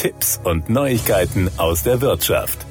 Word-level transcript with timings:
Tipps 0.00 0.40
und 0.44 0.70
Neuigkeiten 0.70 1.50
aus 1.58 1.82
der 1.82 2.00
Wirtschaft. 2.00 2.64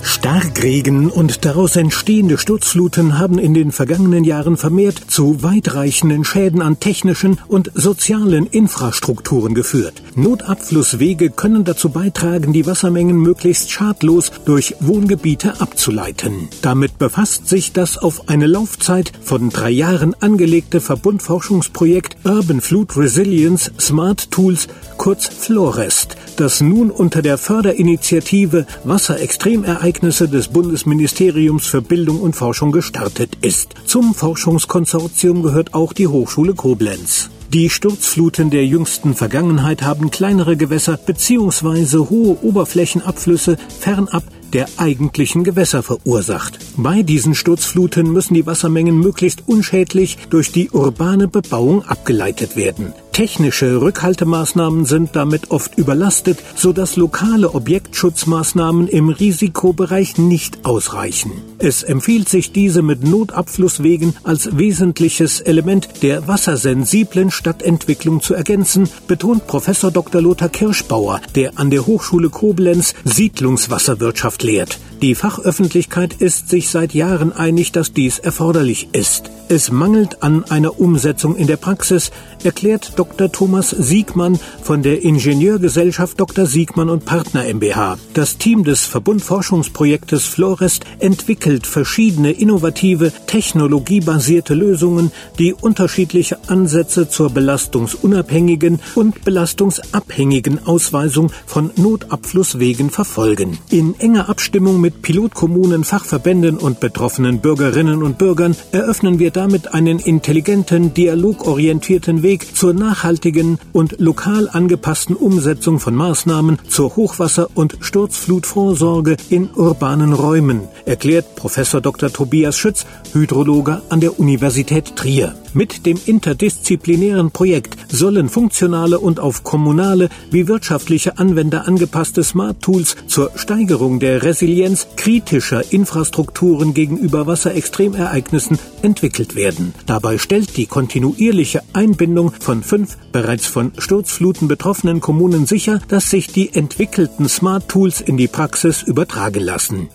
Starkregen 0.00 1.10
und 1.10 1.44
daraus 1.44 1.76
entstehende 1.76 2.36
Sturzfluten 2.36 3.18
haben 3.18 3.38
in 3.38 3.52
den 3.52 3.72
vergangenen 3.72 4.24
Jahren 4.24 4.56
vermehrt 4.56 4.98
zu 5.06 5.42
weitreichenden 5.42 6.24
Schäden 6.24 6.62
an 6.62 6.80
technischen 6.80 7.38
und 7.46 7.70
sozialen 7.74 8.46
Infrastrukturen 8.46 9.54
geführt. 9.54 10.02
Notabflusswege 10.16 11.30
können 11.30 11.64
dazu 11.64 11.90
beitragen, 11.90 12.54
die 12.54 12.66
Wassermengen 12.66 13.20
möglichst 13.20 13.70
schadlos 13.70 14.32
durch 14.44 14.74
Wohngebiete 14.80 15.60
abzuleiten. 15.60 16.48
Damit 16.62 16.98
befasst 16.98 17.48
sich 17.48 17.72
das 17.72 17.98
auf 17.98 18.28
eine 18.30 18.46
Laufzeit 18.46 19.12
von 19.22 19.50
drei 19.50 19.70
Jahren 19.70 20.16
angelegte 20.20 20.80
Verbundforschungsprojekt 20.80 22.16
Urban 22.24 22.60
Flood 22.60 22.96
Resilience 22.96 23.70
Smart 23.78 24.30
Tools, 24.30 24.68
kurz 24.96 25.28
Florest, 25.28 26.16
das 26.42 26.60
nun 26.60 26.90
unter 26.90 27.22
der 27.22 27.38
Förderinitiative 27.38 28.66
Wasserextremereignisse 28.82 29.92
Ereignisse 29.92 30.28
des 30.28 30.48
Bundesministeriums 30.48 31.66
für 31.66 31.82
Bildung 31.82 32.20
und 32.20 32.34
Forschung 32.34 32.72
gestartet 32.72 33.38
ist. 33.42 33.74
Zum 33.86 34.12
Forschungskonsortium 34.12 35.44
gehört 35.44 35.72
auch 35.72 35.92
die 35.92 36.08
Hochschule 36.08 36.54
Koblenz. 36.54 37.30
Die 37.52 37.70
Sturzfluten 37.70 38.50
der 38.50 38.66
jüngsten 38.66 39.14
Vergangenheit 39.14 39.82
haben 39.82 40.10
kleinere 40.10 40.56
Gewässer 40.56 40.96
bzw. 40.96 41.98
hohe 42.10 42.42
Oberflächenabflüsse 42.42 43.56
fernab 43.78 44.24
der 44.52 44.66
eigentlichen 44.78 45.44
Gewässer 45.44 45.84
verursacht. 45.84 46.58
Bei 46.76 47.02
diesen 47.02 47.36
Sturzfluten 47.36 48.10
müssen 48.12 48.34
die 48.34 48.46
Wassermengen 48.46 48.98
möglichst 48.98 49.44
unschädlich 49.46 50.18
durch 50.28 50.50
die 50.50 50.70
urbane 50.70 51.28
Bebauung 51.28 51.84
abgeleitet 51.84 52.56
werden. 52.56 52.92
Technische 53.12 53.82
Rückhaltemaßnahmen 53.82 54.86
sind 54.86 55.14
damit 55.14 55.50
oft 55.50 55.76
überlastet, 55.76 56.38
sodass 56.56 56.96
lokale 56.96 57.54
Objektschutzmaßnahmen 57.54 58.88
im 58.88 59.10
Risikobereich 59.10 60.16
nicht 60.16 60.64
ausreichen. 60.64 61.32
Es 61.58 61.82
empfiehlt 61.82 62.30
sich, 62.30 62.52
diese 62.52 62.80
mit 62.80 63.04
Notabflusswegen 63.04 64.16
als 64.24 64.56
wesentliches 64.56 65.42
Element 65.42 66.02
der 66.02 66.26
wassersensiblen 66.26 67.30
Stadtentwicklung 67.30 68.22
zu 68.22 68.32
ergänzen, 68.32 68.88
betont 69.06 69.46
Professor 69.46 69.90
Dr. 69.90 70.22
Lothar 70.22 70.48
Kirschbauer, 70.48 71.20
der 71.34 71.58
an 71.58 71.68
der 71.68 71.86
Hochschule 71.86 72.30
Koblenz 72.30 72.94
Siedlungswasserwirtschaft 73.04 74.42
lehrt. 74.42 74.78
Die 75.02 75.16
Fachöffentlichkeit 75.16 76.14
ist 76.14 76.48
sich 76.48 76.70
seit 76.70 76.94
Jahren 76.94 77.32
einig, 77.32 77.72
dass 77.72 77.92
dies 77.92 78.20
erforderlich 78.20 78.90
ist. 78.92 79.32
Es 79.48 79.70
mangelt 79.70 80.22
an 80.22 80.44
einer 80.44 80.78
Umsetzung 80.80 81.34
in 81.34 81.48
der 81.48 81.56
Praxis, 81.56 82.12
erklärt 82.44 82.92
Dr. 82.96 83.30
Thomas 83.30 83.70
Siegmann 83.70 84.38
von 84.62 84.82
der 84.82 85.02
Ingenieurgesellschaft 85.02 86.18
Dr. 86.18 86.46
Siegmann 86.46 86.88
und 86.88 87.04
Partner 87.04 87.44
MBH. 87.52 87.98
Das 88.14 88.38
Team 88.38 88.64
des 88.64 88.86
Verbundforschungsprojektes 88.86 90.24
Florest 90.24 90.84
entwickelt 91.00 91.66
verschiedene 91.66 92.30
innovative, 92.30 93.12
technologiebasierte 93.26 94.54
Lösungen, 94.54 95.10
die 95.38 95.52
unterschiedliche 95.52 96.38
Ansätze 96.48 97.08
zur 97.08 97.28
belastungsunabhängigen 97.28 98.80
und 98.94 99.24
belastungsabhängigen 99.24 100.64
Ausweisung 100.66 101.30
von 101.44 101.70
Notabflusswegen 101.76 102.88
verfolgen. 102.88 103.58
In 103.68 103.98
enger 103.98 104.28
Abstimmung 104.28 104.80
mit 104.80 104.91
mit 104.92 105.02
Pilotkommunen, 105.02 105.84
Fachverbänden 105.84 106.58
und 106.58 106.80
betroffenen 106.80 107.40
Bürgerinnen 107.40 108.02
und 108.02 108.18
Bürgern 108.18 108.54
eröffnen 108.72 109.18
wir 109.18 109.30
damit 109.30 109.74
einen 109.74 109.98
intelligenten, 109.98 110.92
dialogorientierten 110.94 112.22
Weg 112.22 112.56
zur 112.56 112.74
nachhaltigen 112.74 113.58
und 113.72 113.98
lokal 114.00 114.48
angepassten 114.50 115.16
Umsetzung 115.16 115.80
von 115.80 115.94
Maßnahmen 115.94 116.58
zur 116.68 116.96
Hochwasser- 116.96 117.48
und 117.54 117.78
Sturzflutvorsorge 117.80 119.16
in 119.30 119.48
urbanen 119.54 120.12
Räumen, 120.12 120.62
erklärt 120.84 121.36
Professor 121.36 121.80
Dr. 121.80 122.12
Tobias 122.12 122.58
Schütz, 122.58 122.84
Hydrologe 123.12 123.82
an 123.88 124.00
der 124.00 124.18
Universität 124.18 124.96
Trier. 124.96 125.34
Mit 125.54 125.84
dem 125.84 126.00
interdisziplinären 126.06 127.30
Projekt 127.30 127.76
sollen 127.92 128.30
funktionale 128.30 128.98
und 128.98 129.20
auf 129.20 129.44
kommunale 129.44 130.08
wie 130.30 130.48
wirtschaftliche 130.48 131.18
Anwender 131.18 131.68
angepasste 131.68 132.24
Smart 132.24 132.62
Tools 132.62 132.96
zur 133.06 133.32
Steigerung 133.34 134.00
der 134.00 134.22
Resilienz 134.22 134.81
kritischer 134.96 135.72
Infrastrukturen 135.72 136.74
gegenüber 136.74 137.26
Wasserextremereignissen 137.26 138.58
entwickelt 138.82 139.34
werden. 139.34 139.74
Dabei 139.86 140.18
stellt 140.18 140.56
die 140.56 140.66
kontinuierliche 140.66 141.62
Einbindung 141.72 142.32
von 142.40 142.62
fünf 142.62 142.96
bereits 143.12 143.46
von 143.46 143.72
Sturzfluten 143.78 144.48
betroffenen 144.48 145.00
Kommunen 145.00 145.46
sicher, 145.46 145.80
dass 145.88 146.10
sich 146.10 146.26
die 146.26 146.54
entwickelten 146.54 147.28
Smart 147.28 147.68
Tools 147.68 148.00
in 148.00 148.16
die 148.16 148.28
Praxis 148.28 148.82
übertragen 148.82 149.40
lassen. 149.40 149.88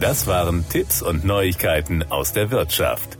Das 0.00 0.28
waren 0.28 0.64
Tipps 0.68 1.02
und 1.02 1.24
Neuigkeiten 1.24 2.04
aus 2.04 2.32
der 2.32 2.52
Wirtschaft. 2.52 3.17